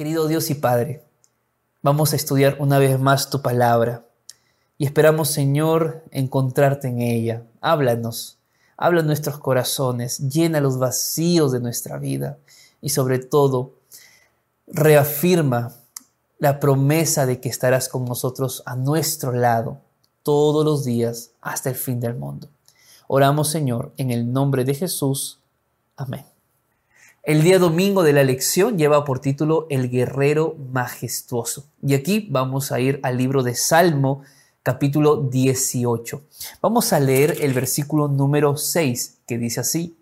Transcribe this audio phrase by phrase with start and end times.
[0.00, 1.04] Querido Dios y Padre,
[1.82, 4.06] vamos a estudiar una vez más tu palabra
[4.78, 7.42] y esperamos, Señor, encontrarte en ella.
[7.60, 8.38] Háblanos,
[8.78, 12.38] habla nuestros corazones, llena los vacíos de nuestra vida
[12.80, 13.74] y sobre todo,
[14.66, 15.74] reafirma
[16.38, 19.82] la promesa de que estarás con nosotros a nuestro lado
[20.22, 22.48] todos los días hasta el fin del mundo.
[23.06, 25.40] Oramos, Señor, en el nombre de Jesús.
[25.94, 26.24] Amén.
[27.22, 31.66] El día domingo de la lección lleva por título El guerrero majestuoso.
[31.82, 34.22] Y aquí vamos a ir al libro de Salmo,
[34.62, 36.22] capítulo 18.
[36.62, 39.98] Vamos a leer el versículo número 6, que dice así.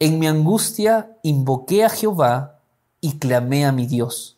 [0.00, 2.58] En mi angustia invoqué a Jehová
[3.00, 4.36] y clamé a mi Dios.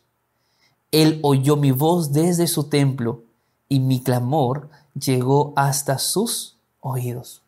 [0.91, 3.23] Él oyó mi voz desde su templo
[3.67, 7.44] y mi clamor llegó hasta sus oídos.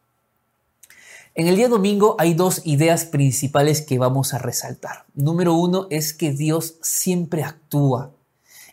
[1.40, 5.05] En el día domingo hay dos ideas principales que vamos a resaltar.
[5.14, 8.09] Número uno es que Dios siempre actúa.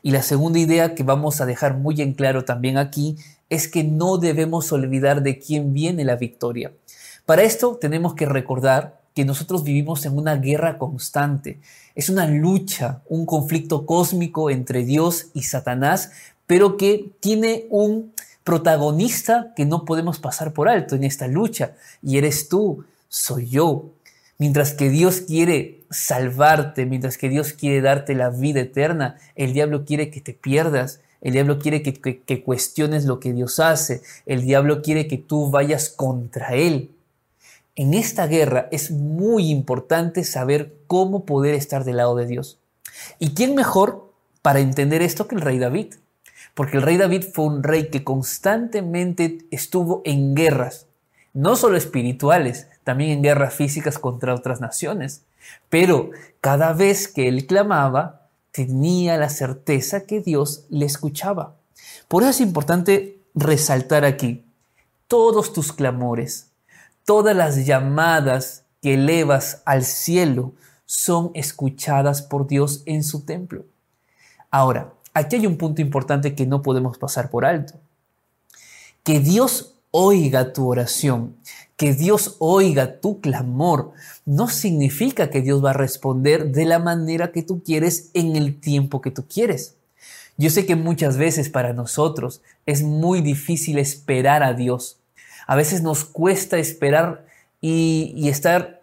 [0.01, 3.19] Y la segunda idea que vamos a dejar muy en claro también aquí
[3.51, 6.73] es que no debemos olvidar de quién viene la victoria.
[7.27, 11.61] Para esto tenemos que recordar que nosotros vivimos en una guerra constante.
[11.95, 16.13] Es una lucha, un conflicto cósmico entre Dios y Satanás,
[16.47, 18.14] pero que tiene un
[18.45, 21.73] protagonista que no podemos pasar por alto en esta lucha.
[22.03, 23.91] Y eres tú, soy yo.
[24.39, 29.85] Mientras que Dios quiere salvarte, mientras que Dios quiere darte la vida eterna, el diablo
[29.85, 31.01] quiere que te pierdas.
[31.21, 34.03] El diablo quiere que, que, cuestiones lo que Dios hace.
[34.27, 36.91] El diablo quiere que tú vayas contra Él.
[37.77, 42.59] En esta guerra es muy importante saber cómo poder estar del lado de Dios.
[43.19, 45.95] ¿Y quién mejor para entender esto que el rey David?
[46.55, 50.87] Porque el rey David fue un rey que constantemente estuvo en guerras,
[51.33, 55.23] no solo espirituales, también en guerras físicas contra otras naciones.
[55.69, 61.57] Pero cada vez que él clamaba, tenía la certeza que Dios le escuchaba.
[62.07, 64.45] Por eso es importante resaltar aquí
[65.09, 66.51] todos tus clamores,
[67.05, 70.53] todas las llamadas que elevas al cielo
[70.87, 73.65] son escuchadas por Dios en su templo.
[74.51, 77.75] Ahora, aquí hay un punto importante que no podemos pasar por alto.
[79.03, 81.37] Que Dios oiga tu oración,
[81.77, 83.93] que Dios oiga tu clamor,
[84.25, 88.59] no significa que Dios va a responder de la manera que tú quieres en el
[88.61, 89.77] tiempo que tú quieres.
[90.37, 94.99] Yo sé que muchas veces para nosotros es muy difícil esperar a Dios.
[95.47, 97.25] A veces nos cuesta esperar
[97.61, 98.74] y, y estar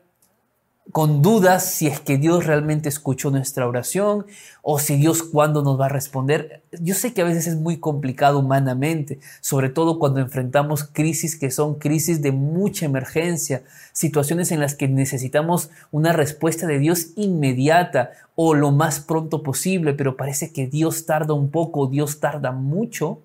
[0.91, 4.25] con dudas si es que Dios realmente escuchó nuestra oración
[4.61, 6.63] o si Dios cuándo nos va a responder.
[6.79, 11.51] Yo sé que a veces es muy complicado humanamente, sobre todo cuando enfrentamos crisis que
[11.51, 18.11] son crisis de mucha emergencia, situaciones en las que necesitamos una respuesta de Dios inmediata
[18.35, 23.21] o lo más pronto posible, pero parece que Dios tarda un poco, Dios tarda mucho.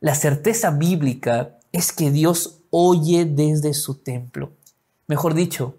[0.00, 4.52] La certeza bíblica es que Dios oye desde su templo.
[5.06, 5.74] Mejor dicho,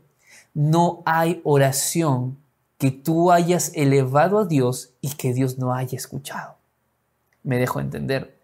[0.54, 2.38] no hay oración
[2.78, 6.56] que tú hayas elevado a Dios y que Dios no haya escuchado.
[7.44, 8.40] Me dejo entender.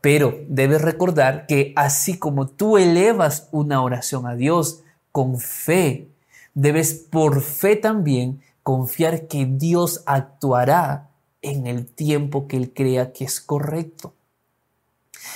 [0.00, 6.08] Pero debes recordar que así como tú elevas una oración a Dios con fe,
[6.54, 11.08] debes por fe también confiar que Dios actuará
[11.42, 14.14] en el tiempo que Él crea que es correcto.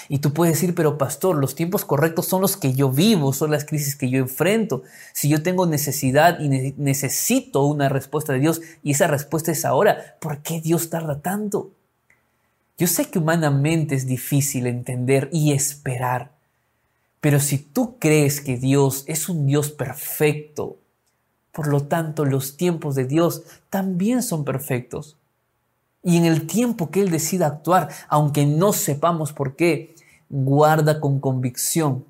[0.09, 3.51] Y tú puedes decir, pero pastor, los tiempos correctos son los que yo vivo, son
[3.51, 4.83] las crisis que yo enfrento.
[5.13, 10.17] Si yo tengo necesidad y necesito una respuesta de Dios y esa respuesta es ahora,
[10.21, 11.73] ¿por qué Dios tarda tanto?
[12.77, 16.33] Yo sé que humanamente es difícil entender y esperar,
[17.21, 20.79] pero si tú crees que Dios es un Dios perfecto,
[21.53, 25.17] por lo tanto los tiempos de Dios también son perfectos
[26.05, 29.97] y en el tiempo que Él decida actuar, aunque no sepamos por qué,
[30.29, 32.05] guarda con convicción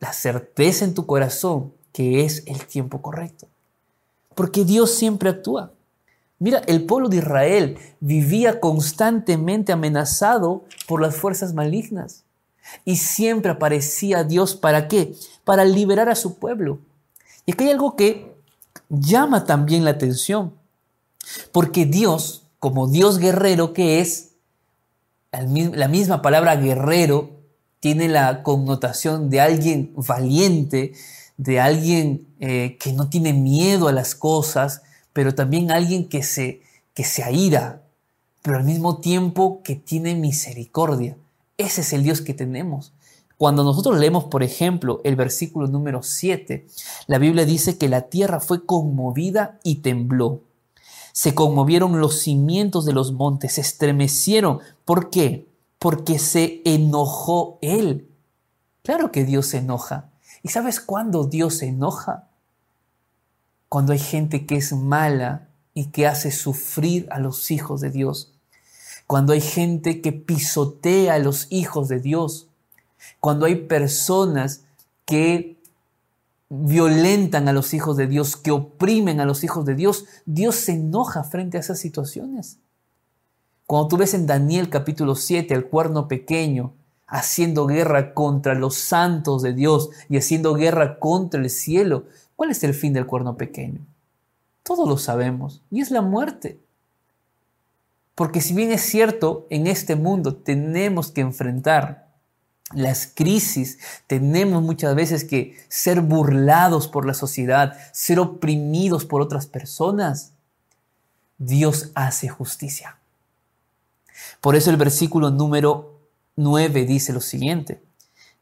[0.00, 3.46] la certeza en tu corazón que es el tiempo correcto.
[4.34, 5.72] Porque Dios siempre actúa.
[6.38, 12.24] Mira, el pueblo de Israel vivía constantemente amenazado por las fuerzas malignas.
[12.84, 15.14] Y siempre aparecía Dios para qué?
[15.44, 16.78] Para liberar a su pueblo.
[17.44, 18.34] Y aquí hay algo que
[18.88, 20.54] llama también la atención.
[21.52, 24.34] Porque Dios como Dios guerrero que es,
[25.32, 27.40] la misma palabra guerrero
[27.80, 30.92] tiene la connotación de alguien valiente,
[31.36, 34.82] de alguien eh, que no tiene miedo a las cosas,
[35.12, 36.62] pero también alguien que se,
[36.94, 37.82] que se aira,
[38.42, 41.16] pero al mismo tiempo que tiene misericordia.
[41.58, 42.92] Ese es el Dios que tenemos.
[43.38, 46.68] Cuando nosotros leemos, por ejemplo, el versículo número 7,
[47.08, 50.42] la Biblia dice que la tierra fue conmovida y tembló
[51.12, 54.60] Se conmovieron los cimientos de los montes, se estremecieron.
[54.84, 55.48] ¿Por qué?
[55.78, 58.08] Porque se enojó Él.
[58.82, 60.10] Claro que Dios se enoja.
[60.42, 62.28] ¿Y sabes cuándo Dios se enoja?
[63.68, 68.32] Cuando hay gente que es mala y que hace sufrir a los hijos de Dios.
[69.06, 72.48] Cuando hay gente que pisotea a los hijos de Dios.
[73.20, 74.62] Cuando hay personas
[75.04, 75.61] que
[76.54, 80.72] violentan a los hijos de Dios, que oprimen a los hijos de Dios, Dios se
[80.72, 82.58] enoja frente a esas situaciones.
[83.66, 86.74] Cuando tú ves en Daniel capítulo 7 el cuerno pequeño
[87.06, 92.04] haciendo guerra contra los santos de Dios y haciendo guerra contra el cielo,
[92.36, 93.80] ¿cuál es el fin del cuerno pequeño?
[94.62, 96.60] Todos lo sabemos, y es la muerte.
[98.14, 102.01] Porque si bien es cierto, en este mundo tenemos que enfrentar
[102.74, 109.46] las crisis, tenemos muchas veces que ser burlados por la sociedad, ser oprimidos por otras
[109.46, 110.32] personas.
[111.38, 112.96] Dios hace justicia.
[114.40, 115.98] Por eso el versículo número
[116.36, 117.82] 9 dice lo siguiente,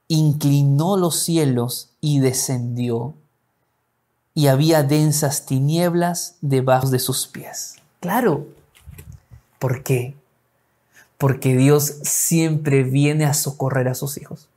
[0.09, 3.15] inclinó los cielos y descendió,
[4.35, 7.77] y había densas tinieblas debajo de sus pies.
[8.01, 8.47] Claro,
[9.59, 10.15] ¿por qué?
[11.21, 14.49] Porque Dios siempre viene a socorrer a sus hijos.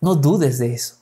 [0.00, 0.94] No dudes de eso.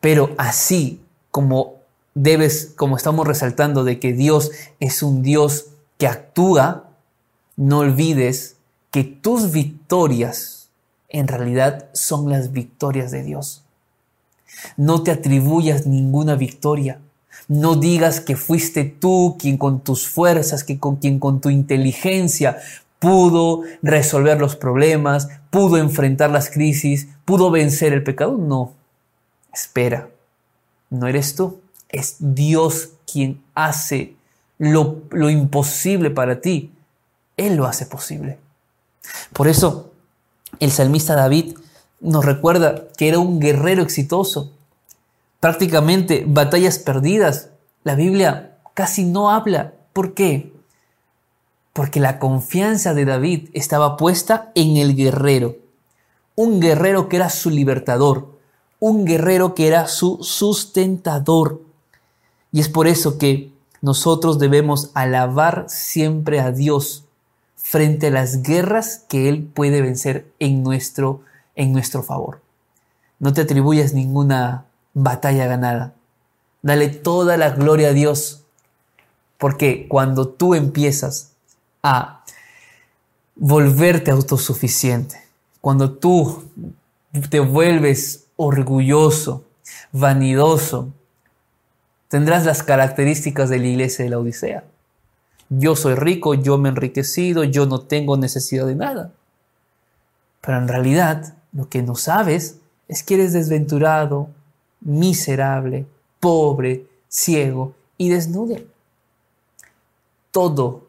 [0.00, 1.74] Pero así como
[2.14, 4.50] debes, como estamos resaltando de que Dios
[4.80, 5.66] es un Dios
[5.98, 6.88] que actúa,
[7.56, 8.56] no olvides
[8.90, 10.70] que tus victorias
[11.10, 13.62] en realidad son las victorias de Dios.
[14.78, 16.98] No te atribuyas ninguna victoria.
[17.46, 22.56] No digas que fuiste tú quien con tus fuerzas, que con quien con tu inteligencia
[23.06, 28.36] pudo resolver los problemas, pudo enfrentar las crisis, pudo vencer el pecado.
[28.36, 28.72] No,
[29.54, 30.08] espera,
[30.90, 34.16] no eres tú, es Dios quien hace
[34.58, 36.72] lo, lo imposible para ti.
[37.36, 38.40] Él lo hace posible.
[39.32, 39.92] Por eso
[40.58, 41.56] el salmista David
[42.00, 44.50] nos recuerda que era un guerrero exitoso.
[45.38, 47.50] Prácticamente batallas perdidas.
[47.84, 49.74] La Biblia casi no habla.
[49.92, 50.55] ¿Por qué?
[51.76, 55.56] Porque la confianza de David estaba puesta en el guerrero,
[56.34, 58.30] un guerrero que era su libertador,
[58.80, 61.60] un guerrero que era su sustentador.
[62.50, 63.52] Y es por eso que
[63.82, 67.04] nosotros debemos alabar siempre a Dios
[67.56, 71.20] frente a las guerras que Él puede vencer en nuestro,
[71.56, 72.40] en nuestro favor.
[73.18, 74.64] No te atribuyas ninguna
[74.94, 75.92] batalla ganada.
[76.62, 78.44] Dale toda la gloria a Dios,
[79.36, 81.35] porque cuando tú empiezas
[81.88, 82.24] a
[83.36, 85.22] volverte autosuficiente.
[85.60, 86.50] Cuando tú
[87.30, 89.44] te vuelves orgulloso,
[89.92, 90.92] vanidoso,
[92.08, 94.64] tendrás las características de la iglesia de la Odisea.
[95.48, 99.12] Yo soy rico, yo me he enriquecido, yo no tengo necesidad de nada.
[100.40, 104.28] Pero en realidad lo que no sabes es que eres desventurado,
[104.80, 105.86] miserable,
[106.18, 108.56] pobre, ciego y desnudo.
[110.32, 110.85] Todo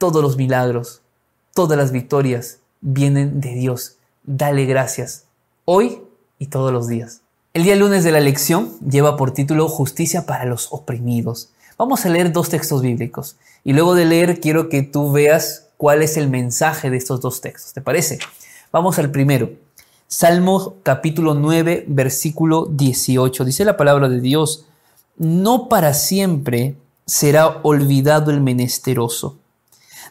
[0.00, 1.02] todos los milagros,
[1.52, 3.96] todas las victorias vienen de Dios.
[4.24, 5.24] Dale gracias,
[5.66, 6.00] hoy
[6.38, 7.20] y todos los días.
[7.52, 11.50] El día lunes de la lección lleva por título Justicia para los oprimidos.
[11.76, 16.00] Vamos a leer dos textos bíblicos y luego de leer quiero que tú veas cuál
[16.02, 17.74] es el mensaje de estos dos textos.
[17.74, 18.20] ¿Te parece?
[18.72, 19.50] Vamos al primero.
[20.08, 23.44] Salmo capítulo 9, versículo 18.
[23.44, 24.64] Dice la palabra de Dios,
[25.18, 29.36] no para siempre será olvidado el menesteroso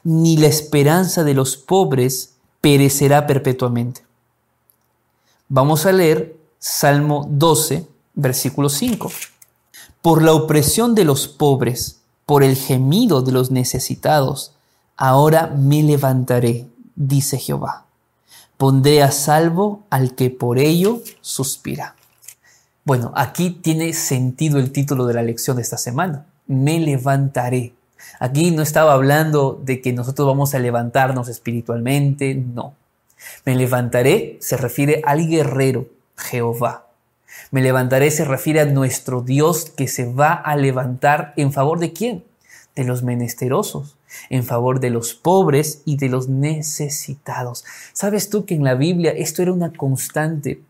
[0.03, 4.03] ni la esperanza de los pobres perecerá perpetuamente.
[5.48, 9.12] Vamos a leer Salmo 12, versículo 5.
[10.01, 14.53] Por la opresión de los pobres, por el gemido de los necesitados,
[14.96, 17.86] ahora me levantaré, dice Jehová.
[18.58, 21.96] Pondré a salvo al que por ello suspira.
[22.84, 26.25] Bueno, aquí tiene sentido el título de la lección de esta semana.
[26.46, 27.74] Me levantaré.
[28.20, 32.75] Aquí no estaba hablando de que nosotros vamos a levantarnos espiritualmente, no.
[33.46, 35.88] Me levantaré se refiere al guerrero,
[36.18, 36.88] Jehová.
[37.51, 41.94] Me levantaré se refiere a nuestro Dios que se va a levantar en favor de
[41.94, 42.24] quién?
[42.75, 43.98] De los menesterosos,
[44.29, 47.65] en favor de los pobres y de los necesitados.
[47.94, 50.62] ¿Sabes tú que en la Biblia esto era una constante?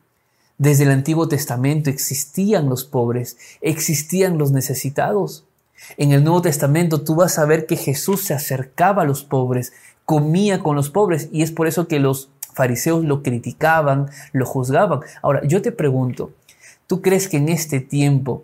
[0.57, 5.45] Desde el Antiguo Testamento existían los pobres, existían los necesitados.
[5.98, 9.74] En el Nuevo Testamento tú vas a ver que Jesús se acercaba a los pobres,
[10.05, 15.01] comía con los pobres y es por eso que los fariseos lo criticaban, lo juzgaban.
[15.21, 16.31] Ahora, yo te pregunto,
[16.88, 18.43] ¿tú crees que en este tiempo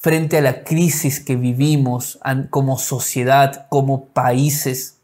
[0.00, 4.96] frente a la crisis que vivimos como sociedad, como países,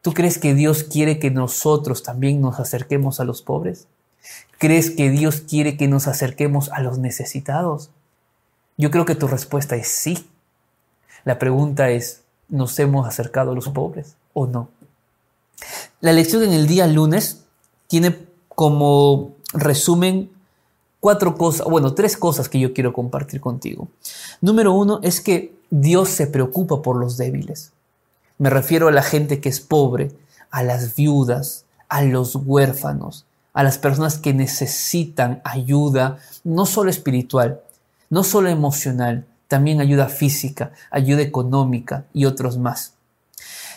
[0.00, 3.88] ¿tú crees que Dios quiere que nosotros también nos acerquemos a los pobres?
[4.58, 7.90] ¿Crees que Dios quiere que nos acerquemos a los necesitados?
[8.76, 10.28] Yo creo que tu respuesta es sí.
[11.26, 14.68] La pregunta es, ¿nos hemos acercado a los pobres o no?
[16.00, 17.42] La lección en el día lunes
[17.88, 18.16] tiene
[18.48, 20.30] como resumen
[21.00, 23.88] cuatro cosas, bueno, tres cosas que yo quiero compartir contigo.
[24.40, 27.72] Número uno es que Dios se preocupa por los débiles.
[28.38, 30.12] Me refiero a la gente que es pobre,
[30.52, 37.62] a las viudas, a los huérfanos, a las personas que necesitan ayuda, no solo espiritual,
[38.10, 42.94] no solo emocional, también ayuda física, ayuda económica y otros más.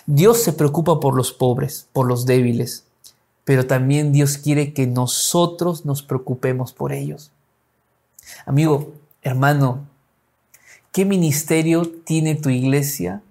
[0.05, 2.85] Dios se preocupa por los pobres, por los débiles,
[3.43, 7.31] pero también Dios quiere que nosotros nos preocupemos por ellos.
[8.45, 9.87] Amigo, hermano,
[10.91, 13.21] ¿qué ministerio tiene tu iglesia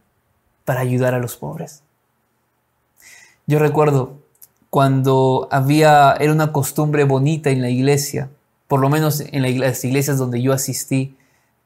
[0.65, 1.83] para ayudar a los pobres?
[3.47, 4.19] Yo recuerdo
[4.71, 8.29] cuando había, era una costumbre bonita en la iglesia,
[8.67, 11.17] por lo menos en las iglesias donde yo asistí,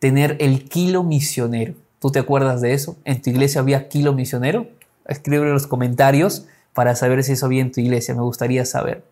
[0.03, 1.75] tener el kilo misionero.
[2.01, 2.97] ¿Tú te acuerdas de eso?
[3.05, 4.67] ¿En tu iglesia había kilo misionero?
[5.07, 9.05] Escribe en los comentarios para saber si eso había en tu iglesia, me gustaría saber.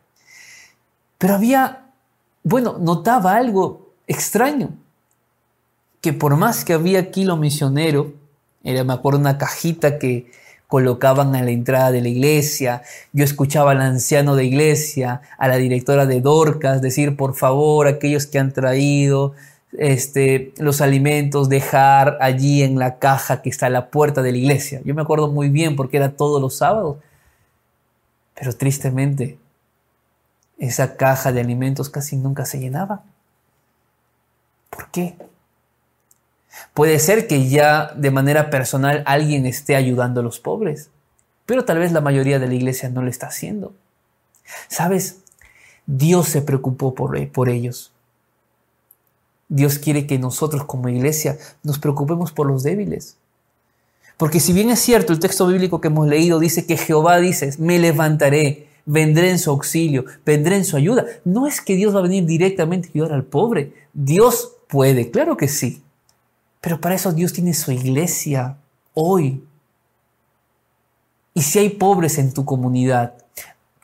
[1.17, 1.93] Pero había,
[2.43, 4.71] bueno, notaba algo extraño,
[6.01, 8.13] que por más que había kilo misionero,
[8.65, 10.29] era, me acuerdo, una cajita que
[10.67, 12.83] colocaban a la entrada de la iglesia,
[13.13, 18.27] yo escuchaba al anciano de iglesia, a la directora de Dorcas decir, por favor, aquellos
[18.27, 19.35] que han traído
[19.73, 24.39] este, los alimentos, dejar allí en la caja que está a la puerta de la
[24.39, 24.81] iglesia.
[24.85, 26.99] Yo me acuerdo muy bien porque era todos los sábados.
[28.35, 29.39] Pero tristemente,
[30.59, 33.03] esa caja de alimentos casi nunca se llenaba.
[34.71, 35.17] ¿Por qué?
[36.75, 40.91] Puede ser que ya de manera personal alguien esté ayudando a los pobres,
[41.47, 43.75] pero tal vez la mayoría de la iglesia no lo está haciendo.
[44.69, 45.19] ¿Sabes?
[45.87, 47.93] Dios se preocupó por, por ellos.
[49.51, 53.17] Dios quiere que nosotros como iglesia nos preocupemos por los débiles.
[54.17, 57.53] Porque si bien es cierto, el texto bíblico que hemos leído dice que Jehová dice,
[57.59, 61.05] me levantaré, vendré en su auxilio, vendré en su ayuda.
[61.25, 63.73] No es que Dios va a venir directamente a ayudar al pobre.
[63.93, 65.83] Dios puede, claro que sí.
[66.61, 68.57] Pero para eso Dios tiene su iglesia
[68.95, 69.43] hoy.
[71.35, 73.15] Y si hay pobres en tu comunidad,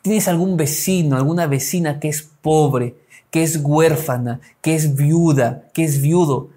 [0.02, 2.94] tienes algún vecino, alguna vecina que es pobre,
[3.30, 6.48] que es huérfana, que es viuda, que es viudo,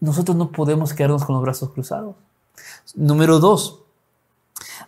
[0.00, 2.16] nosotros no podemos quedarnos con los brazos cruzados.
[2.94, 3.80] Número dos,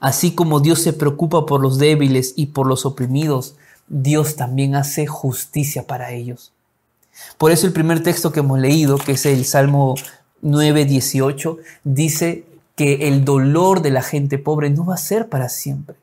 [0.00, 3.56] así como Dios se preocupa por los débiles y por los oprimidos,
[3.88, 6.52] Dios también hace justicia para ellos.
[7.36, 9.94] Por eso el primer texto que hemos leído, que es el Salmo
[10.40, 15.50] 9, 18, dice que el dolor de la gente pobre no va a ser para
[15.50, 15.96] siempre.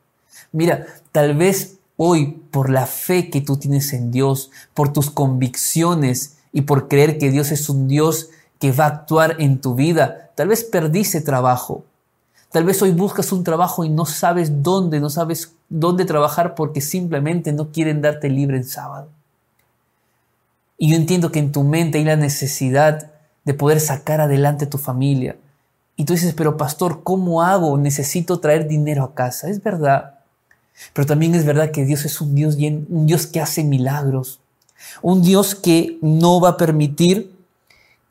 [0.51, 6.37] Mira, tal vez hoy por la fe que tú tienes en Dios, por tus convicciones
[6.53, 10.31] y por creer que Dios es un Dios que va a actuar en tu vida,
[10.35, 11.83] tal vez perdiste trabajo,
[12.51, 16.81] Tal vez hoy buscas un trabajo y no sabes dónde, no sabes dónde trabajar porque
[16.81, 19.09] simplemente no quieren darte libre en sábado.
[20.77, 23.11] Y yo entiendo que en tu mente hay la necesidad
[23.45, 25.35] de poder sacar adelante tu familia.
[25.95, 27.77] Y tú dices, pero pastor, ¿cómo hago?
[27.77, 29.49] Necesito traer dinero a casa.
[29.49, 30.18] Es verdad.
[30.93, 34.39] Pero también es verdad que Dios es un Dios, un Dios que hace milagros.
[35.01, 37.35] Un Dios que no va a permitir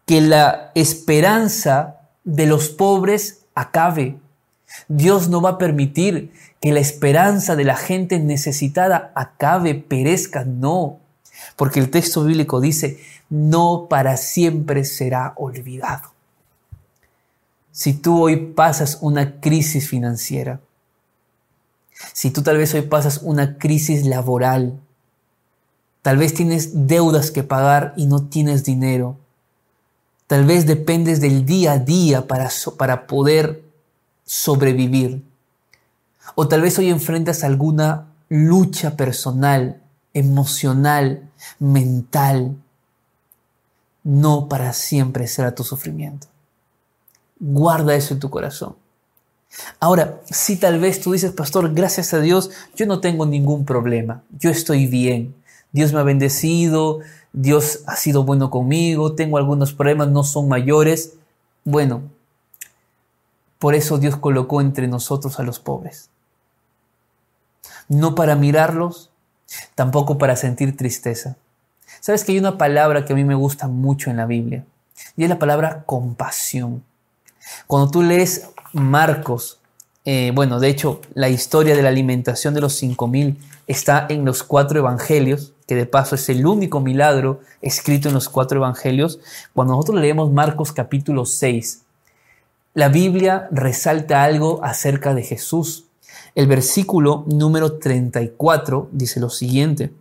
[0.07, 4.19] que la esperanza de los pobres acabe.
[4.89, 10.99] Dios no va a permitir que la esperanza de la gente necesitada acabe, perezca, no.
[11.57, 16.13] Porque el texto bíblico dice, no para siempre será olvidado.
[17.71, 20.61] Si tú hoy pasas una crisis financiera,
[22.13, 24.81] si tú tal vez hoy pasas una crisis laboral,
[26.03, 29.17] tal vez tienes deudas que pagar y no tienes dinero,
[30.27, 33.63] tal vez dependes del día a día para, para poder
[34.25, 35.25] sobrevivir.
[36.35, 42.57] O tal vez hoy enfrentas alguna lucha personal, emocional, mental.
[44.05, 46.27] No para siempre será tu sufrimiento.
[47.41, 48.77] Guarda eso en tu corazón.
[49.81, 54.23] Ahora, si tal vez tú dices, pastor, gracias a Dios, yo no tengo ningún problema,
[54.39, 55.35] yo estoy bien,
[55.73, 57.01] Dios me ha bendecido,
[57.33, 61.15] Dios ha sido bueno conmigo, tengo algunos problemas, no son mayores.
[61.65, 62.03] Bueno,
[63.59, 66.11] por eso Dios colocó entre nosotros a los pobres.
[67.89, 69.11] No para mirarlos,
[69.75, 71.37] tampoco para sentir tristeza.
[72.01, 74.65] ¿Sabes que hay una palabra que a mí me gusta mucho en la Biblia?
[75.17, 76.85] y es la palabra compasión.
[77.67, 79.59] Cuando tú lees Marcos,
[80.05, 84.43] eh, bueno, de hecho, la historia de la alimentación de los 5000 está en los
[84.43, 89.21] cuatro evangelios, que de paso es el único milagro escrito en los cuatro evangelios.
[89.53, 91.83] Cuando nosotros leemos Marcos capítulo 6,
[92.75, 95.85] la Biblia resalta algo acerca de Jesús.
[96.35, 99.93] El versículo número 34 dice lo siguiente.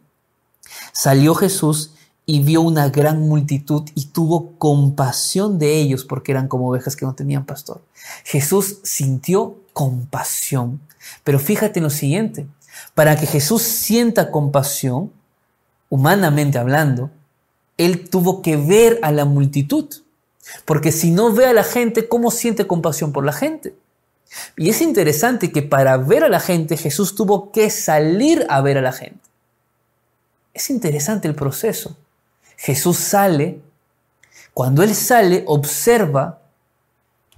[0.94, 1.96] Salió Jesús
[2.30, 7.06] y vio una gran multitud y tuvo compasión de ellos porque eran como ovejas que
[7.06, 7.82] no tenían pastor.
[8.26, 10.82] Jesús sintió compasión.
[11.24, 12.46] Pero fíjate en lo siguiente,
[12.94, 15.14] para que Jesús sienta compasión,
[15.90, 17.10] humanamente hablando,
[17.78, 19.88] él tuvo que ver a la multitud.
[20.66, 23.74] Porque si no ve a la gente, ¿cómo siente compasión por la gente?
[24.58, 28.78] Y es interesante que para ver a la gente Jesús tuvo que salir a ver
[28.78, 29.22] a la gente.
[30.54, 31.96] Es interesante el proceso.
[32.58, 33.62] Jesús sale,
[34.54, 36.42] cuando Él sale, observa,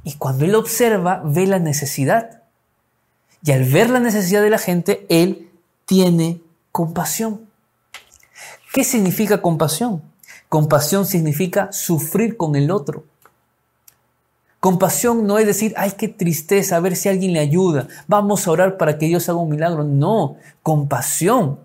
[0.04, 2.44] y cuando Él observa, ve la necesidad.
[3.44, 5.52] Y al ver la necesidad de la gente, Él
[5.86, 7.42] tiene compasión.
[8.74, 10.02] ¿Qué significa compasión?
[10.48, 13.04] Compasión significa sufrir con el otro.
[14.60, 18.52] Compasión no es decir, ay, qué tristeza, a ver si alguien le ayuda, vamos a
[18.52, 19.84] orar para que Dios haga un milagro.
[19.84, 21.60] No, compasión,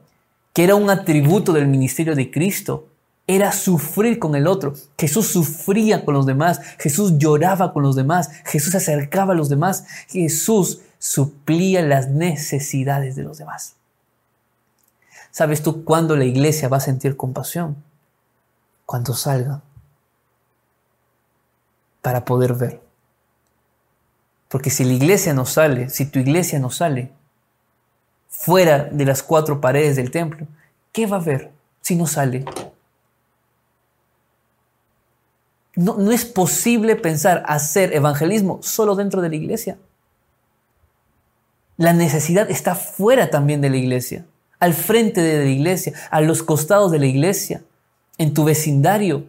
[0.52, 2.87] que era un atributo del ministerio de Cristo,
[3.26, 4.74] era sufrir con el otro.
[4.98, 9.48] Jesús sufría con los demás, Jesús lloraba con los demás, Jesús se acercaba a los
[9.48, 13.76] demás, Jesús suplía las necesidades de los demás.
[15.30, 17.76] ¿Sabes tú cuándo la iglesia va a sentir compasión?
[18.86, 19.62] Cuando salga
[22.02, 22.80] para poder ver.
[24.48, 27.10] Porque si la iglesia no sale, si tu iglesia no sale
[28.28, 30.46] fuera de las cuatro paredes del templo,
[30.92, 31.50] ¿qué va a ver
[31.80, 32.44] si no sale?
[35.76, 39.78] No, es posible pensar hacer evangelismo solo dentro de la iglesia.
[41.76, 44.24] La necesidad está fuera también de la iglesia,
[44.60, 47.62] al frente de la iglesia, a los costados de la iglesia,
[48.18, 49.24] en tu vecindario.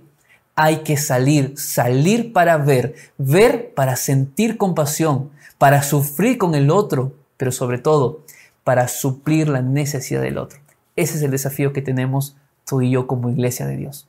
[0.53, 7.13] Hay que salir, salir para ver, ver para sentir compasión, para sufrir con el otro,
[7.37, 8.23] pero sobre todo
[8.63, 10.59] para suplir la necesidad del otro.
[10.95, 14.07] Ese es el desafío que tenemos tú y yo como iglesia de Dios.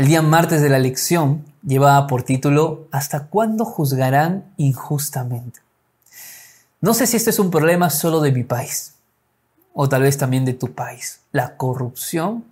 [0.00, 5.60] El día martes de la lección llevaba por título ¿Hasta cuándo juzgarán injustamente?
[6.80, 8.94] No sé si este es un problema solo de mi país
[9.74, 12.46] o tal vez también de tu país, la corrupción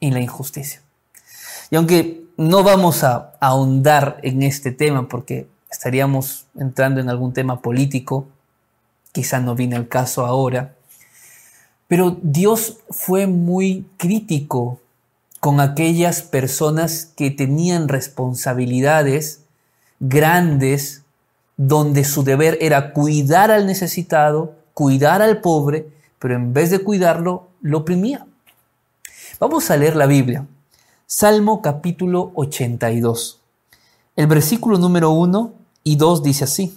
[0.00, 0.82] y la injusticia.
[1.70, 7.62] Y aunque no vamos a ahondar en este tema porque estaríamos entrando en algún tema
[7.62, 8.28] político,
[9.12, 10.74] quizá no viene el caso ahora,
[11.88, 14.82] pero Dios fue muy crítico
[15.46, 19.42] con aquellas personas que tenían responsabilidades
[20.00, 21.04] grandes
[21.56, 27.46] donde su deber era cuidar al necesitado, cuidar al pobre, pero en vez de cuidarlo,
[27.60, 28.26] lo oprimía.
[29.38, 30.44] Vamos a leer la Biblia.
[31.06, 33.38] Salmo capítulo 82.
[34.16, 35.52] El versículo número 1
[35.84, 36.76] y 2 dice así.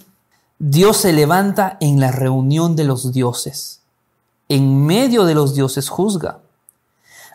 [0.60, 3.80] Dios se levanta en la reunión de los dioses.
[4.48, 6.38] En medio de los dioses juzga.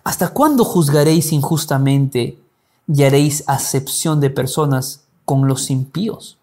[0.06, 2.38] ¿Hasta cuándo juzgaréis injustamente
[2.88, 6.38] y haréis acepción de personas con los impíos?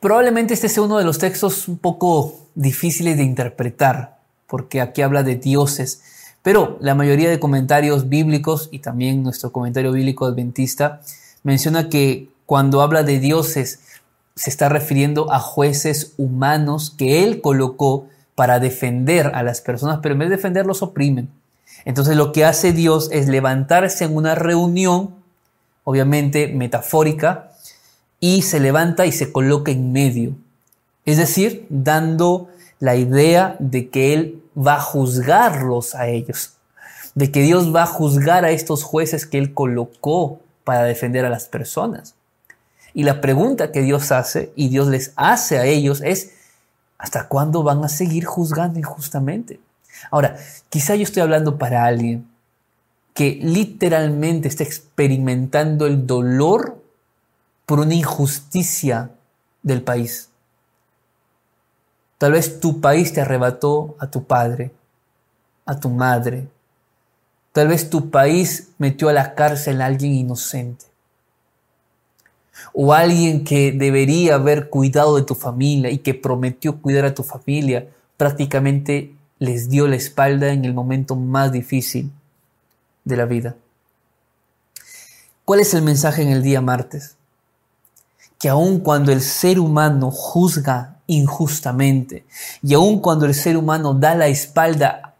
[0.00, 5.22] Probablemente este sea uno de los textos un poco difíciles de interpretar, porque aquí habla
[5.22, 6.02] de dioses,
[6.42, 11.00] pero la mayoría de comentarios bíblicos y también nuestro comentario bíblico adventista
[11.44, 13.78] menciona que cuando habla de dioses
[14.34, 20.14] se está refiriendo a jueces humanos que él colocó para defender a las personas, pero
[20.14, 21.30] en vez de defenderlos oprimen.
[21.84, 25.14] Entonces lo que hace Dios es levantarse en una reunión,
[25.84, 27.50] obviamente metafórica,
[28.20, 30.34] y se levanta y se coloca en medio.
[31.04, 32.48] Es decir, dando
[32.80, 36.54] la idea de que Él va a juzgarlos a ellos,
[37.14, 41.30] de que Dios va a juzgar a estos jueces que Él colocó para defender a
[41.30, 42.14] las personas.
[42.94, 46.32] Y la pregunta que Dios hace y Dios les hace a ellos es,
[46.96, 49.60] ¿hasta cuándo van a seguir juzgando injustamente?
[50.10, 50.36] Ahora,
[50.68, 52.28] quizá yo estoy hablando para alguien
[53.14, 56.82] que literalmente está experimentando el dolor
[57.64, 59.10] por una injusticia
[59.62, 60.30] del país.
[62.18, 64.72] Tal vez tu país te arrebató a tu padre,
[65.64, 66.48] a tu madre.
[67.52, 70.86] Tal vez tu país metió a la cárcel a alguien inocente.
[72.72, 77.22] O alguien que debería haber cuidado de tu familia y que prometió cuidar a tu
[77.22, 82.10] familia, prácticamente les dio la espalda en el momento más difícil
[83.04, 83.56] de la vida.
[85.44, 87.16] ¿Cuál es el mensaje en el día martes?
[88.44, 92.26] que aun cuando el ser humano juzga injustamente
[92.62, 95.14] y aun cuando el ser humano da la espalda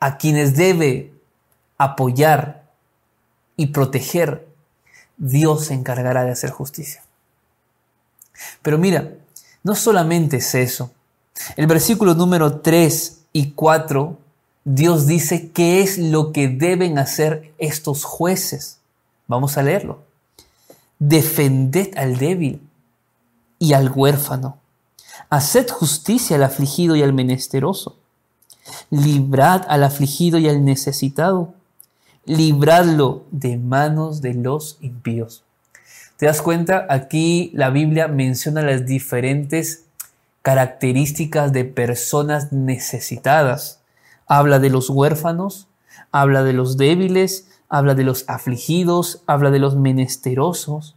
[0.00, 1.12] a quienes debe
[1.76, 2.64] apoyar
[3.54, 4.48] y proteger,
[5.18, 7.02] Dios se encargará de hacer justicia.
[8.62, 9.12] Pero mira,
[9.62, 10.90] no solamente es eso.
[11.54, 14.16] El versículo número 3 y 4,
[14.64, 18.78] Dios dice qué es lo que deben hacer estos jueces.
[19.26, 20.00] Vamos a leerlo.
[20.98, 22.60] Defended al débil
[23.58, 24.58] y al huérfano.
[25.30, 27.96] Haced justicia al afligido y al menesteroso.
[28.90, 31.54] Librad al afligido y al necesitado
[32.28, 35.44] libradlo de manos de los impíos.
[36.18, 36.86] ¿Te das cuenta?
[36.90, 39.84] Aquí la Biblia menciona las diferentes
[40.48, 43.82] características de personas necesitadas.
[44.26, 45.68] Habla de los huérfanos,
[46.10, 50.96] habla de los débiles, habla de los afligidos, habla de los menesterosos,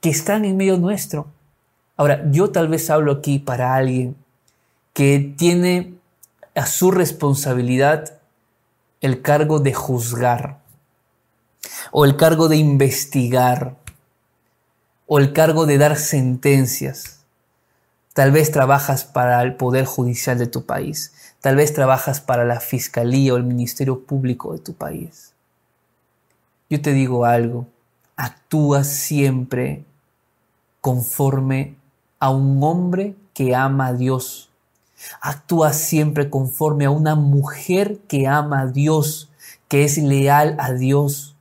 [0.00, 1.26] que están en medio nuestro.
[1.98, 4.16] Ahora, yo tal vez hablo aquí para alguien
[4.94, 5.98] que tiene
[6.54, 8.18] a su responsabilidad
[9.02, 10.60] el cargo de juzgar,
[11.92, 13.76] o el cargo de investigar,
[15.06, 17.13] o el cargo de dar sentencias.
[18.14, 22.60] Tal vez trabajas para el Poder Judicial de tu país, tal vez trabajas para la
[22.60, 25.34] Fiscalía o el Ministerio Público de tu país.
[26.70, 27.66] Yo te digo algo,
[28.16, 29.84] actúa siempre
[30.80, 31.76] conforme
[32.18, 34.48] a un hombre que ama a Dios
[35.20, 39.30] Actúa siempre conforme a una mujer que ama a Dios,
[39.68, 41.36] que es leal a Dios.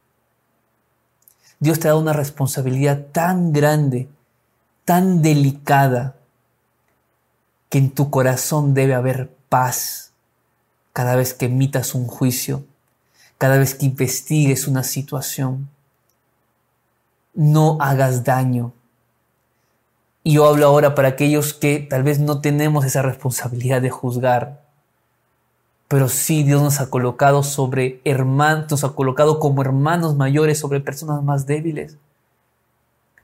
[1.60, 4.10] Dios te da una responsabilidad tan grande,
[4.86, 6.16] tan delicada,
[7.74, 10.12] que en tu corazón debe haber paz
[10.94, 12.64] cada vez que emitas un juicio,
[13.40, 15.68] cada vez que investigues una situación.
[17.34, 18.74] No hagas daño,
[20.24, 24.62] y yo hablo ahora para aquellos que tal vez no tenemos esa responsabilidad de juzgar,
[25.88, 30.80] pero sí Dios nos ha colocado sobre hermanos, nos ha colocado como hermanos mayores sobre
[30.80, 31.98] personas más débiles.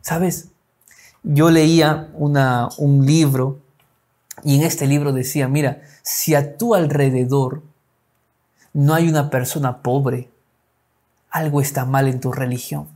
[0.01, 0.47] ¿Sabes?
[1.21, 3.59] Yo leía un libro
[4.43, 7.61] y en este libro decía, mira, si a tu alrededor
[8.73, 10.29] no hay una persona pobre,
[11.29, 12.87] algo está mal en tu religión.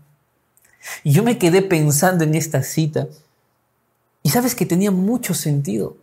[1.03, 3.07] Y yo me quedé pensando en esta cita
[4.21, 5.97] y sabes que tenía mucho sentido.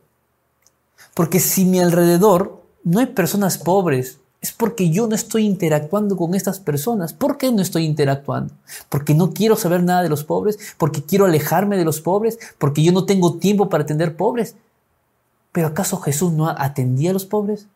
[1.14, 6.35] Porque si mi alrededor no hay personas pobres, es porque yo no estoy interactuando con
[6.35, 7.12] estas personas.
[7.12, 8.55] ¿Por qué no estoy interactuando?
[8.88, 12.83] Porque no quiero saber nada de los pobres, porque quiero alejarme de los pobres, porque
[12.83, 14.55] yo no tengo tiempo para atender pobres.
[15.53, 17.67] Pero ¿acaso Jesús no atendía a los pobres?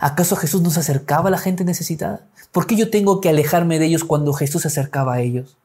[0.00, 2.26] ¿Acaso Jesús no se acercaba a la gente necesitada?
[2.52, 5.56] ¿Por qué yo tengo que alejarme de ellos cuando Jesús se acercaba a ellos?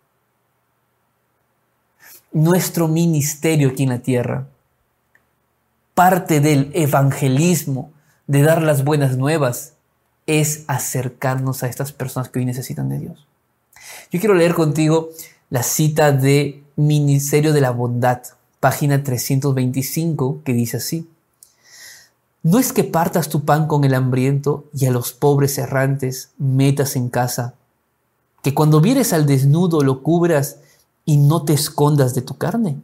[2.35, 4.45] nuestro ministerio aquí en la tierra.
[5.93, 7.91] Parte del evangelismo,
[8.27, 9.73] de dar las buenas nuevas,
[10.27, 13.25] es acercarnos a estas personas que hoy necesitan de Dios.
[14.11, 15.09] Yo quiero leer contigo
[15.49, 18.21] la cita de Ministerio de la Bondad,
[18.65, 21.07] página 325, que dice así.
[22.41, 26.95] No es que partas tu pan con el hambriento y a los pobres errantes metas
[26.95, 27.53] en casa,
[28.41, 30.57] que cuando vieres al desnudo lo cubras
[31.05, 32.81] y no te escondas de tu carne.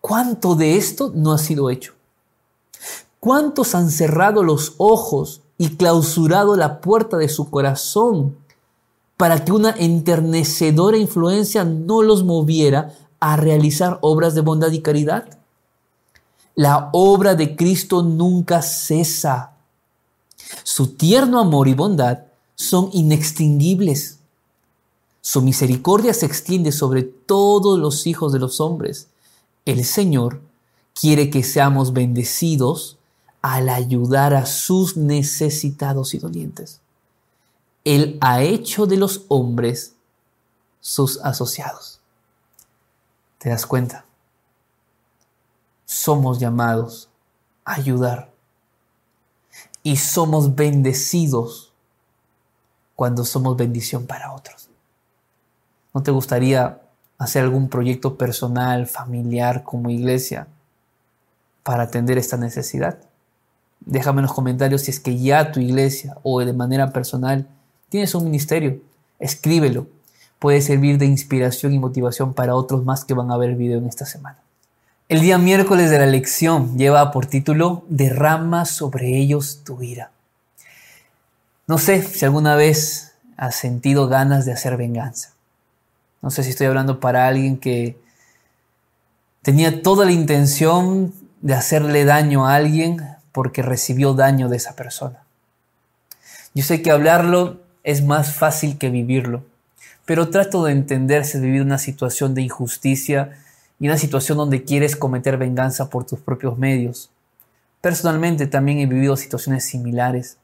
[0.00, 1.92] ¿Cuánto de esto no ha sido hecho?
[3.20, 8.38] ¿Cuántos han cerrado los ojos y clausurado la puerta de su corazón
[9.18, 15.38] para que una enternecedora influencia no los moviera a realizar obras de bondad y caridad?
[16.56, 19.52] La obra de Cristo nunca cesa.
[20.64, 22.24] Su tierno amor y bondad
[22.56, 24.18] son inextinguibles.
[25.20, 29.06] Su misericordia se extiende sobre todos los hijos de los hombres.
[29.66, 30.40] El Señor
[30.92, 32.96] quiere que seamos bendecidos
[33.40, 36.80] al ayudar a sus necesitados y dolientes.
[37.84, 39.92] Él ha hecho de los hombres
[40.80, 41.91] sus asociados.
[43.42, 44.04] ¿Te das cuenta?
[45.84, 47.10] Somos llamados
[47.64, 48.30] a ayudar
[49.82, 51.72] y somos bendecidos
[52.94, 54.68] cuando somos bendición para otros.
[55.92, 56.82] ¿No te gustaría
[57.18, 60.46] hacer algún proyecto personal, familiar, como iglesia,
[61.64, 63.00] para atender esta necesidad?
[63.80, 67.48] Déjame en los comentarios si es que ya tu iglesia o de manera personal
[67.88, 68.80] tienes un ministerio.
[69.18, 69.88] Escríbelo.
[70.42, 73.78] Puede servir de inspiración y motivación para otros más que van a ver el video
[73.78, 74.38] en esta semana.
[75.08, 80.10] El día miércoles de la lección lleva por título Derrama sobre ellos tu ira.
[81.68, 85.30] No sé si alguna vez has sentido ganas de hacer venganza.
[86.20, 88.02] No sé si estoy hablando para alguien que
[89.42, 95.24] Tenía toda la intención de hacerle daño a alguien porque recibió daño de esa persona.
[96.54, 99.42] Yo sé que hablarlo es más fácil que vivirlo,
[100.04, 103.38] pero trato de entender si vivir una situación de injusticia
[103.78, 107.10] y una situación donde quieres cometer venganza por tus propios medios.
[107.80, 110.38] Personalmente también he vivido situaciones similares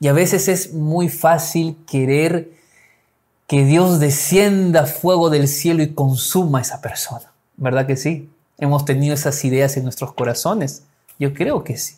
[0.00, 2.52] y a veces es muy fácil querer
[3.46, 7.32] que Dios descienda fuego del cielo y consuma a esa persona.
[7.56, 8.30] ¿Verdad que sí?
[8.58, 10.84] Hemos tenido esas ideas en nuestros corazones.
[11.18, 11.96] Yo creo que sí.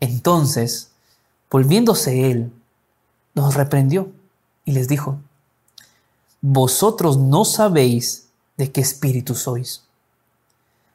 [0.00, 0.90] Entonces,
[1.50, 2.50] volviéndose él,
[3.34, 4.10] nos reprendió
[4.64, 5.18] y les dijo,
[6.40, 9.84] vosotros no sabéis de qué espíritu sois,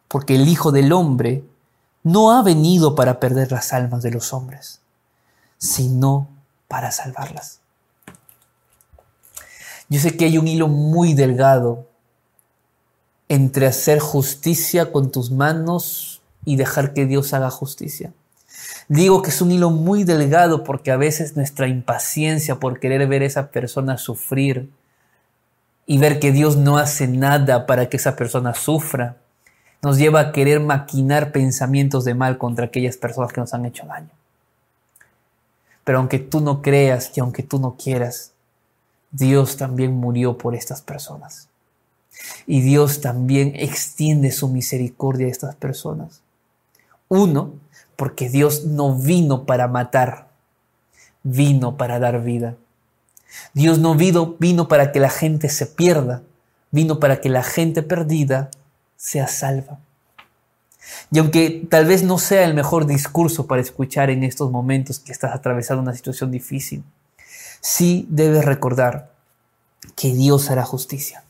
[0.08, 1.44] porque el Hijo del Hombre
[2.04, 4.80] no ha venido para perder las almas de los hombres,
[5.58, 6.28] sino
[6.68, 7.60] para salvarlas.
[9.90, 11.88] Yo sé que hay un hilo muy delgado
[13.28, 18.14] entre hacer justicia con tus manos y dejar que Dios haga justicia.
[18.88, 23.24] Digo que es un hilo muy delgado porque a veces nuestra impaciencia por querer ver
[23.24, 24.70] a esa persona sufrir
[25.86, 29.18] y ver que Dios no hace nada para que esa persona sufra,
[29.82, 33.86] nos lleva a querer maquinar pensamientos de mal contra aquellas personas que nos han hecho
[33.86, 34.10] daño.
[35.84, 38.32] Pero aunque tú no creas y aunque tú no quieras,
[39.12, 41.48] Dios también murió por estas personas.
[42.48, 46.22] Y Dios también extiende su misericordia a estas personas.
[47.08, 47.54] Uno,
[47.96, 50.28] porque Dios no vino para matar,
[51.24, 52.56] vino para dar vida.
[53.54, 56.22] Dios no vino, vino para que la gente se pierda,
[56.72, 58.50] vino para que la gente perdida
[58.98, 59.80] sea salva.
[61.12, 65.12] Y aunque tal vez no sea el mejor discurso para escuchar en estos momentos que
[65.12, 66.84] estás atravesando una situación difícil,
[67.62, 69.12] sí debes recordar
[69.96, 71.24] que Dios hará justicia.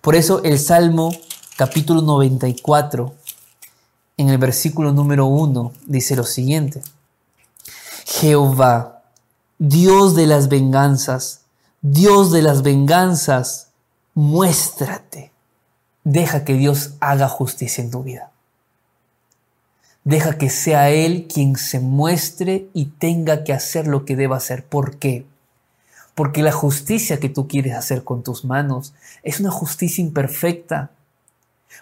[0.00, 1.12] Por eso el Salmo
[1.56, 3.14] capítulo 94,
[4.16, 6.82] en el versículo número 1, dice lo siguiente.
[8.06, 8.97] Jehová,
[9.58, 11.42] Dios de las venganzas,
[11.82, 13.70] Dios de las venganzas,
[14.14, 15.32] muéstrate.
[16.04, 18.30] Deja que Dios haga justicia en tu vida.
[20.04, 24.64] Deja que sea Él quien se muestre y tenga que hacer lo que deba hacer.
[24.64, 25.26] ¿Por qué?
[26.14, 28.94] Porque la justicia que tú quieres hacer con tus manos
[29.24, 30.92] es una justicia imperfecta.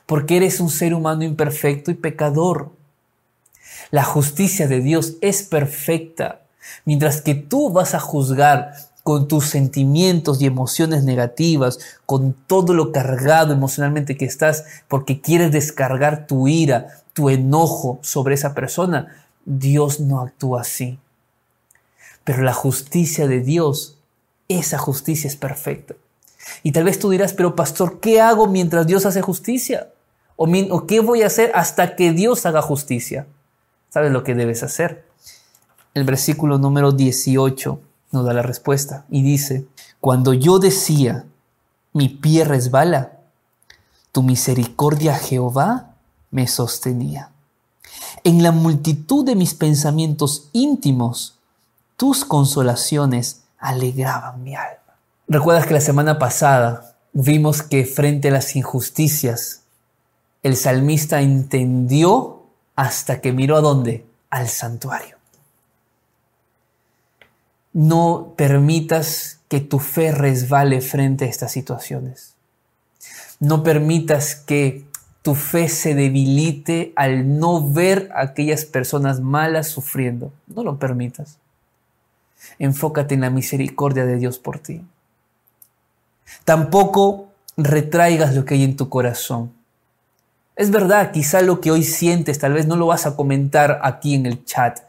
[0.06, 2.72] Porque eres un ser humano imperfecto y pecador.
[3.90, 6.40] La justicia de Dios es perfecta.
[6.84, 12.90] Mientras que tú vas a juzgar con tus sentimientos y emociones negativas, con todo lo
[12.90, 20.00] cargado emocionalmente que estás, porque quieres descargar tu ira, tu enojo sobre esa persona, Dios
[20.00, 20.98] no actúa así.
[22.24, 23.96] Pero la justicia de Dios
[24.48, 25.94] esa justicia es perfecta.
[26.62, 29.88] Y tal vez tú dirás, pero pastor, ¿qué hago mientras Dios hace justicia?
[30.36, 33.26] ¿O, ¿O, qué voy a hacer hasta que Dios haga justicia?
[33.88, 35.05] ¿Sabes lo que debes hacer?
[35.96, 37.80] El versículo número 18
[38.12, 39.66] nos da la respuesta y dice,
[39.98, 41.24] cuando yo decía,
[41.94, 43.12] mi pie resbala,
[44.12, 45.94] tu misericordia Jehová
[46.30, 47.30] me sostenía.
[48.24, 51.38] En la multitud de mis pensamientos íntimos,
[51.96, 54.98] tus consolaciones alegraban mi alma.
[55.28, 59.62] ¿Recuerdas que la semana pasada vimos que frente a las injusticias,
[60.42, 62.42] el salmista entendió
[62.74, 64.04] hasta que miró a dónde?
[64.28, 65.15] Al santuario.
[67.76, 72.32] No permitas que tu fe resbale frente a estas situaciones.
[73.38, 74.86] No permitas que
[75.20, 80.32] tu fe se debilite al no ver a aquellas personas malas sufriendo.
[80.46, 81.36] No lo permitas.
[82.58, 84.82] Enfócate en la misericordia de Dios por ti.
[86.46, 89.52] Tampoco retraigas lo que hay en tu corazón.
[90.56, 94.14] Es verdad, quizá lo que hoy sientes tal vez no lo vas a comentar aquí
[94.14, 94.80] en el chat,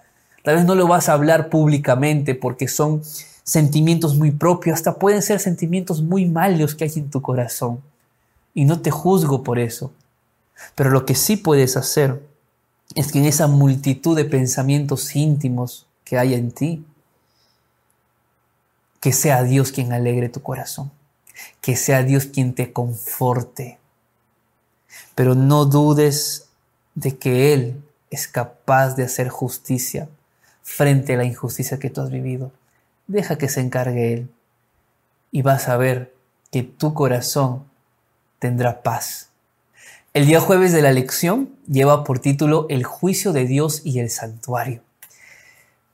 [0.47, 3.01] tal vez no lo vas a hablar públicamente porque son
[3.43, 7.81] sentimientos muy propios, hasta pueden ser sentimientos muy malos que hay en tu corazón.
[8.53, 9.91] Y no te juzgo por eso.
[10.73, 12.23] Pero lo que sí puedes hacer
[12.95, 16.85] es que en esa multitud de pensamientos íntimos que hay en ti,
[19.01, 20.91] que sea Dios quien alegre tu corazón,
[21.59, 23.79] que sea Dios quien te conforte.
[25.13, 26.47] Pero no dudes
[26.95, 30.07] de que Él es capaz de hacer justicia
[30.67, 32.51] frente a la injusticia que tú has vivido.
[33.07, 34.29] Deja que se encargue Él
[35.31, 36.13] y vas a ver
[36.51, 37.63] que tu corazón
[38.37, 39.29] tendrá paz.
[40.13, 44.09] El día jueves de la lección lleva por título El juicio de Dios y el
[44.09, 44.81] santuario.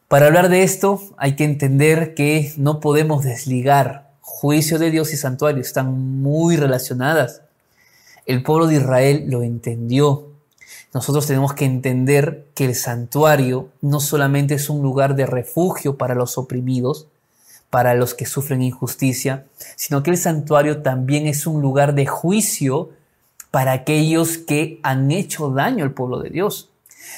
[0.08, 5.18] Para hablar de esto hay que entender que no podemos desligar juicio de Dios y
[5.18, 7.44] santuario, están muy relacionadas.
[8.26, 10.33] El pueblo de Israel lo entendió.
[10.94, 16.14] Nosotros tenemos que entender que el santuario no solamente es un lugar de refugio para
[16.14, 17.08] los oprimidos,
[17.72, 22.92] para los que sufren injusticia, sino que el santuario también es un lugar de juicio
[23.50, 26.70] para aquellos que han hecho daño al pueblo de Dios.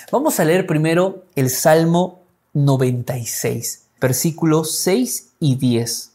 [0.10, 2.22] Vamos a leer primero el Salmo
[2.54, 6.12] 96, versículos 6 y 10.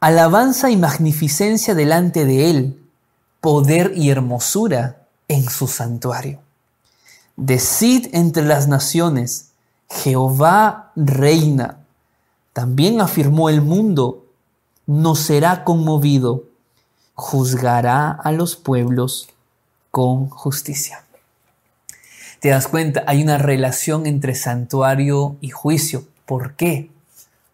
[0.00, 2.78] Alabanza y magnificencia delante de Él,
[3.40, 6.40] poder y hermosura en su santuario.
[7.36, 9.50] Decid entre las naciones,
[9.88, 11.78] Jehová reina.
[12.52, 14.24] También afirmó el mundo,
[14.86, 16.44] no será conmovido,
[17.14, 19.28] juzgará a los pueblos
[19.90, 21.04] con justicia.
[22.40, 26.04] Te das cuenta, hay una relación entre santuario y juicio.
[26.26, 26.90] ¿Por qué?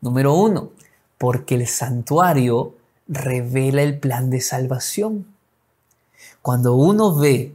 [0.01, 0.71] Número uno,
[1.19, 2.75] porque el santuario
[3.07, 5.27] revela el plan de salvación.
[6.43, 7.55] Cuando uno ve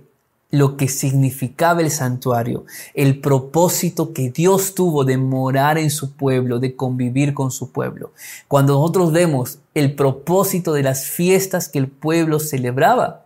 [0.58, 6.60] lo que significaba el santuario, el propósito que Dios tuvo de morar en su pueblo,
[6.60, 8.14] de convivir con su pueblo.
[8.48, 13.26] Cuando nosotros vemos el propósito de las fiestas que el pueblo celebraba,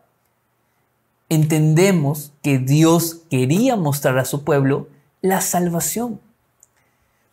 [1.29, 4.87] entendemos que Dios quería mostrar a su pueblo
[5.21, 6.19] la salvación.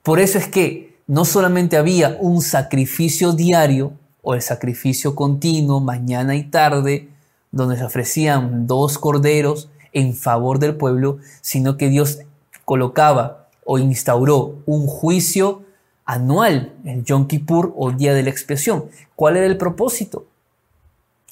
[0.02, 6.37] Por eso es que no solamente había un sacrificio diario o el sacrificio continuo mañana
[6.37, 7.09] y tarde,
[7.50, 12.18] donde se ofrecían dos corderos en favor del pueblo, sino que Dios
[12.66, 15.62] colocaba o instauró un juicio
[16.04, 18.85] anual, el Yom Kippur o Día de la Expiación.
[19.14, 20.26] ¿Cuál era el propósito?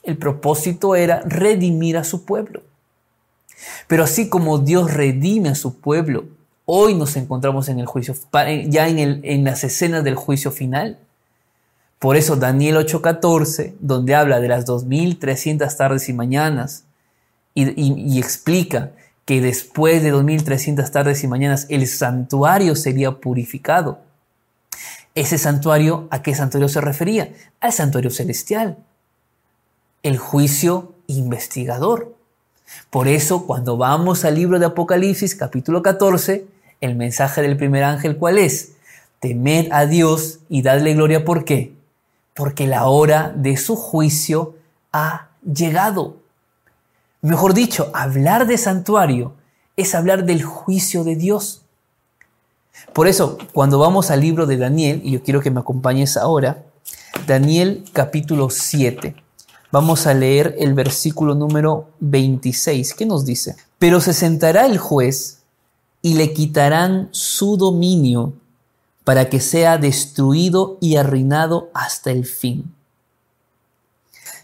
[0.03, 2.63] El propósito era redimir a su pueblo.
[3.87, 6.25] Pero así como Dios redime a su pueblo,
[6.65, 8.15] hoy nos encontramos en el juicio,
[8.69, 10.99] ya en, en las escenas del juicio final.
[11.99, 16.85] Por eso Daniel 8:14, donde habla de las 2300 tardes y mañanas
[17.55, 18.91] y, explica
[19.25, 24.01] que después de 2300 tardes y mañanas el santuario sería purificado.
[25.15, 27.33] Ese santuario, ¿a qué santuario se refería?
[27.61, 28.77] Al santuario celestial.
[30.03, 32.15] El juicio investigador.
[32.91, 36.47] Por eso, cuando vamos al libro de Apocalipsis, capítulo 14,
[36.81, 38.73] el mensaje del primer ángel, ¿cuál es?
[39.21, 41.25] Temed a Dios y dadle gloria.
[41.25, 41.75] ¿Por qué?
[42.35, 44.57] porque la hora de su juicio
[44.93, 46.17] ha llegado.
[47.25, 49.33] Mejor dicho, hablar de santuario
[49.79, 51.63] es hablar del juicio de Dios.
[52.93, 56.67] Por eso, cuando vamos al libro de Daniel, y yo quiero que me acompañes ahora,
[57.27, 59.17] Daniel capítulo 7,
[59.73, 62.93] vamos a leer el versículo número 26.
[62.93, 63.57] ¿Qué nos dice?
[63.79, 65.39] Pero se sentará el juez
[66.03, 68.35] y le quitarán su dominio
[69.03, 72.74] para que sea destruido y arruinado hasta el fin.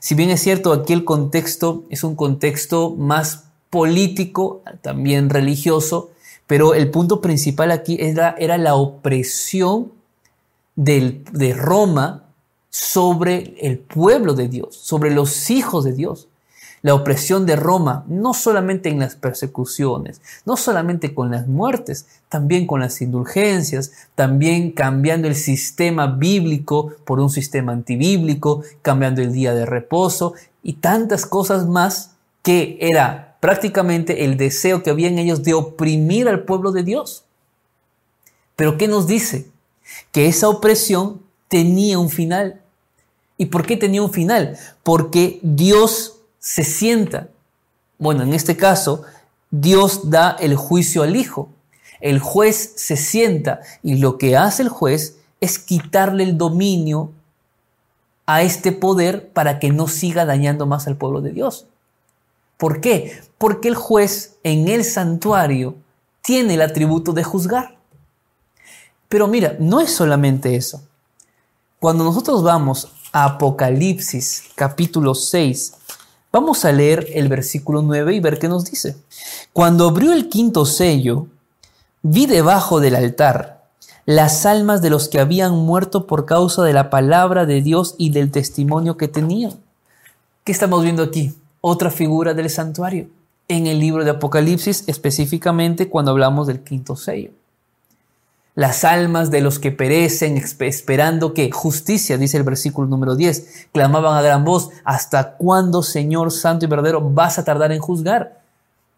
[0.00, 6.10] Si bien es cierto, aquí el contexto es un contexto más político, también religioso,
[6.46, 9.92] pero el punto principal aquí era, la opresión
[10.74, 12.24] de Roma
[12.70, 16.29] sobre el pueblo de Dios, sobre los hijos de Dios
[16.82, 22.66] la opresión de Roma, no solamente en las persecuciones, no solamente con las muertes, también
[22.66, 29.54] con las indulgencias, también cambiando el sistema bíblico por un sistema antibíblico, cambiando el día
[29.54, 32.12] de reposo y tantas cosas más
[32.42, 37.24] que era prácticamente el deseo que había en ellos de oprimir al pueblo de Dios.
[38.56, 39.48] Pero ¿qué nos dice?
[40.12, 42.60] Que esa opresión tenía un final.
[43.36, 44.58] ¿Y por qué tenía un final?
[44.82, 47.28] Porque Dios se sienta.
[47.98, 49.04] Bueno, en este caso,
[49.50, 51.50] Dios da el juicio al Hijo.
[52.00, 57.12] El juez se sienta y lo que hace el juez es quitarle el dominio
[58.26, 61.66] a este poder para que no siga dañando más al pueblo de Dios.
[62.56, 63.20] ¿Por qué?
[63.38, 65.74] Porque el juez en el santuario
[66.22, 67.76] tiene el atributo de juzgar.
[69.08, 70.82] Pero mira, no es solamente eso.
[71.80, 75.79] Cuando nosotros vamos a Apocalipsis capítulo 6,
[76.32, 78.96] Vamos a leer el versículo 9 y ver qué nos dice.
[79.52, 81.26] Cuando abrió el quinto sello,
[82.02, 83.60] vi debajo del altar
[84.06, 88.10] las almas de los que habían muerto por causa de la palabra de Dios y
[88.10, 89.54] del testimonio que tenían.
[90.44, 91.34] ¿Qué estamos viendo aquí?
[91.60, 93.08] Otra figura del santuario.
[93.48, 97.30] En el libro de Apocalipsis, específicamente cuando hablamos del quinto sello
[98.54, 104.16] las almas de los que perecen esperando que justicia, dice el versículo número 10, clamaban
[104.16, 108.40] a gran voz, ¿hasta cuándo, Señor Santo y verdadero, vas a tardar en juzgar?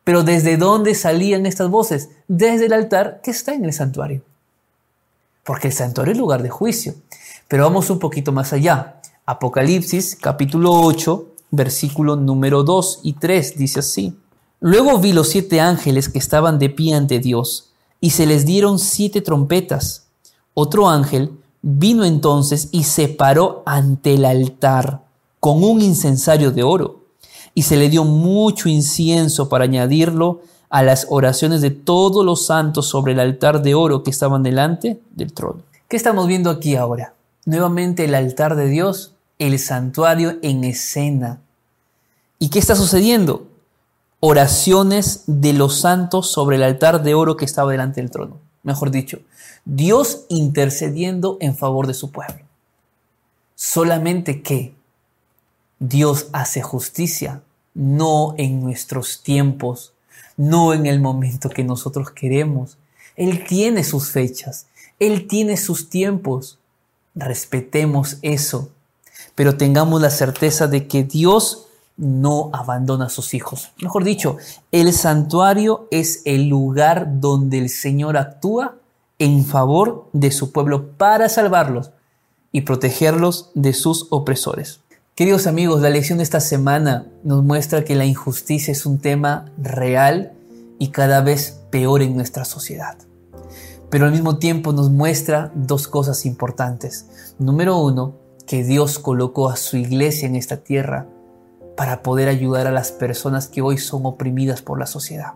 [0.05, 2.09] Pero ¿desde dónde salían estas voces?
[2.27, 4.23] Desde el altar que está en el santuario.
[5.45, 6.95] Porque el santuario es lugar de juicio.
[7.47, 9.01] Pero vamos un poquito más allá.
[9.27, 14.19] Apocalipsis capítulo 8, versículo número 2 y 3, dice así.
[14.59, 17.72] Luego vi los siete ángeles que estaban de pie ante Dios,
[18.03, 20.09] y se les dieron siete trompetas.
[20.55, 21.31] Otro ángel
[21.63, 25.03] vino entonces y se paró ante el altar
[25.39, 27.01] con un incensario de oro,
[27.55, 32.89] y se le dio mucho incienso para añadirlo a las oraciones de todos los santos
[32.89, 35.61] sobre el altar de oro que estaban delante del trono.
[35.89, 37.15] ¿Qué estamos viendo aquí ahora?
[37.45, 41.41] Nuevamente el altar de Dios, el santuario en escena.
[42.39, 43.47] ¿Y qué está sucediendo?
[44.25, 48.39] Oraciones de los santos sobre el altar de oro que estaba delante del trono.
[48.63, 49.19] Mejor dicho,
[49.65, 52.45] Dios intercediendo en favor de su pueblo.
[53.57, 54.77] Solamente que
[55.81, 57.43] Dios hace justicia,
[57.75, 59.93] no en nuestros tiempos,
[60.37, 62.79] no en el momento que nosotros queremos.
[63.17, 64.69] Él tiene sus fechas,
[65.01, 66.61] Él tiene sus tiempos.
[67.17, 68.71] Respetemos eso,
[69.35, 71.67] pero tengamos la certeza de que Dios
[71.97, 73.73] no abandona a sus hijos.
[73.81, 74.37] Mejor dicho,
[74.71, 78.77] el santuario es el lugar donde el Señor actúa
[79.19, 81.91] en favor de su pueblo para salvarlos
[82.51, 84.81] y protegerlos de sus opresores.
[85.15, 89.53] Queridos amigos, la lección de esta semana nos muestra que la injusticia es un tema
[89.59, 90.33] real
[90.79, 92.97] y cada vez peor en nuestra sociedad.
[93.91, 97.35] Pero al mismo tiempo nos muestra dos cosas importantes.
[97.39, 98.15] Número uno,
[98.47, 101.07] que Dios colocó a su iglesia en esta tierra
[101.83, 105.33] para poder ayudar a las personas que hoy son oprimidas por la sociedad.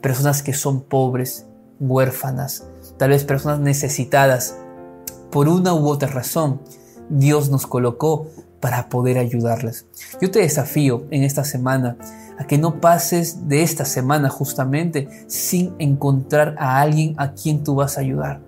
[0.00, 1.44] Personas que son pobres,
[1.78, 2.64] huérfanas,
[2.96, 4.56] tal vez personas necesitadas.
[5.30, 6.62] Por una u otra razón,
[7.10, 8.26] Dios nos colocó
[8.58, 9.84] para poder ayudarles.
[10.18, 11.98] Yo te desafío en esta semana
[12.38, 17.74] a que no pases de esta semana justamente sin encontrar a alguien a quien tú
[17.74, 18.40] vas a ayudar.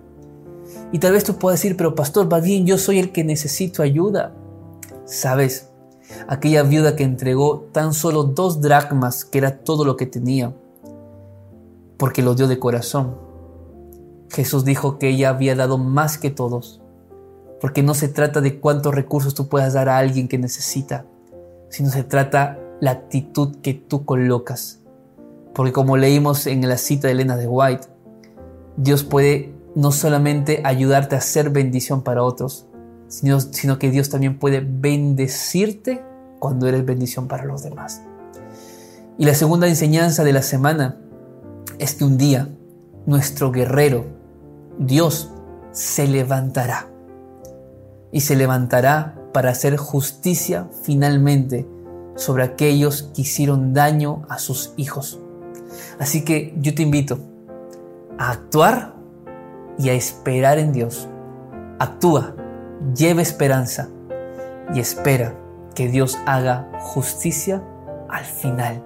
[0.92, 3.82] Y tal vez tú puedas decir, pero pastor, va bien, yo soy el que necesito
[3.82, 4.32] ayuda.
[5.04, 5.67] Sabes,
[6.26, 10.54] aquella viuda que entregó tan solo dos dracmas, que era todo lo que tenía,
[11.96, 13.16] porque lo dio de corazón.
[14.30, 16.80] Jesús dijo que ella había dado más que todos,
[17.60, 21.06] porque no se trata de cuántos recursos tú puedas dar a alguien que necesita,
[21.70, 24.80] sino se trata la actitud que tú colocas.
[25.54, 27.88] Porque como leímos en la cita de Elena de White,
[28.76, 32.67] Dios puede no solamente ayudarte a ser bendición para otros,
[33.08, 36.02] sino, que Dios también puede bendecirte
[36.38, 38.02] cuando eres bendición para los demás.
[39.16, 40.98] Y la segunda enseñanza de la semana
[41.78, 42.48] es que un día
[43.06, 44.04] nuestro guerrero,
[44.78, 45.30] Dios,
[45.72, 46.88] se levantará.
[48.12, 51.66] Y se levantará para hacer justicia finalmente
[52.16, 55.20] sobre aquellos que hicieron daño a sus hijos.
[55.98, 57.18] Así que yo te invito
[58.18, 58.94] a actuar
[59.78, 61.08] y a esperar en Dios.
[61.78, 62.34] Actúa
[62.94, 63.88] lleva esperanza
[64.74, 65.34] y espera
[65.74, 67.62] que Dios haga justicia
[68.08, 68.82] al final.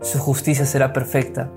[0.00, 1.50] Su justicia será perfecta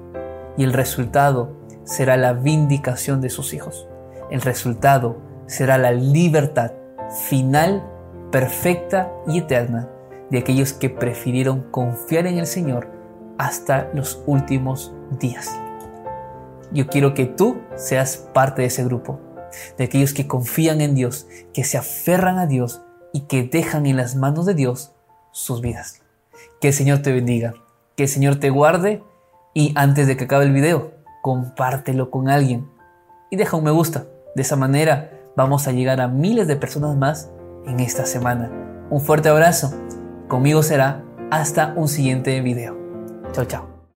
[0.57, 3.87] y el resultado será la vindicación de sus hijos.
[4.29, 6.71] El resultado será la libertad
[7.27, 7.83] final,
[8.31, 9.89] perfecta y eterna
[10.29, 12.89] de aquellos que prefirieron confiar en el Señor
[13.37, 15.59] hasta los últimos días.
[16.71, 19.19] Yo quiero que tú seas parte de ese grupo
[19.77, 22.81] de aquellos que confían en Dios, que se aferran a Dios
[23.13, 24.93] y que dejan en las manos de Dios
[25.31, 26.01] sus vidas.
[26.59, 27.53] Que el Señor te bendiga,
[27.95, 29.03] que el Señor te guarde
[29.53, 32.69] y antes de que acabe el video, compártelo con alguien
[33.29, 34.05] y deja un me gusta.
[34.35, 37.29] De esa manera vamos a llegar a miles de personas más
[37.65, 38.51] en esta semana.
[38.89, 39.73] Un fuerte abrazo.
[40.27, 42.77] Conmigo será hasta un siguiente video.
[43.31, 43.74] Chao, chao.